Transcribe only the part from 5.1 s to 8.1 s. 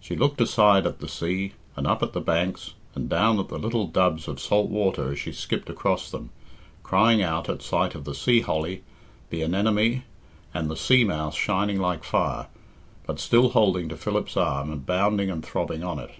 as she skipped across them, crying out at sight of